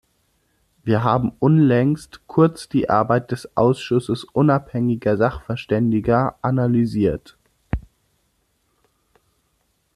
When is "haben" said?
1.03-1.31